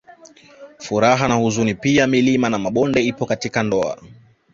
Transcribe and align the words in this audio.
Furaha 0.79 1.27
na 1.27 1.35
huzuni 1.35 1.75
pia 1.75 2.07
milima 2.07 2.49
na 2.49 2.57
mabonde 2.59 3.01
ipo 3.03 3.25
katika 3.25 3.63
ndoa 3.63 3.97